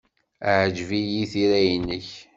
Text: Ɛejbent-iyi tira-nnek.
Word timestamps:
Ɛejbent-iyi 0.61 1.23
tira-nnek. 1.31 2.09